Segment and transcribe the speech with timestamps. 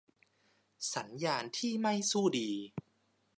[0.95, 2.49] สัญญาณที่ไม่สู้ดี